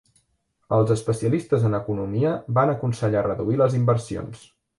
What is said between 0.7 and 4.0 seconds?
Els especialistes en economia van aconsellar reduir les